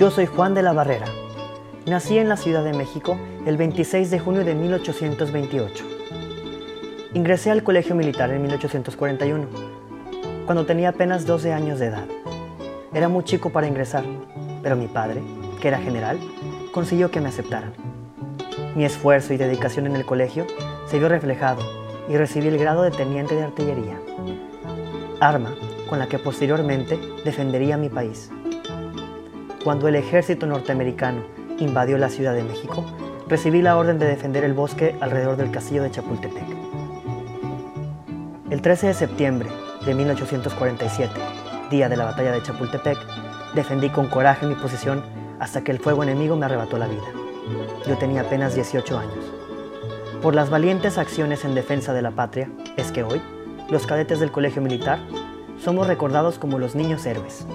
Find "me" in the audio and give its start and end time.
17.20-17.28, 46.36-46.46